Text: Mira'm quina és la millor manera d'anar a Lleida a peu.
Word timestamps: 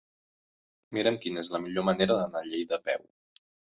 Mira'm 0.97 1.19
quina 1.25 1.43
és 1.43 1.51
la 1.55 1.61
millor 1.67 1.85
manera 1.91 2.17
d'anar 2.21 2.41
a 2.43 2.51
Lleida 2.51 2.77
a 2.81 2.85
peu. 2.89 3.05